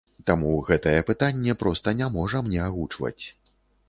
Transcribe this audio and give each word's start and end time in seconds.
Таму 0.27 0.51
гэтае 0.69 0.93
пытанне 1.09 1.55
проста 1.63 1.93
не 1.99 2.07
можам 2.15 2.49
не 2.55 2.61
агучваць. 2.69 3.23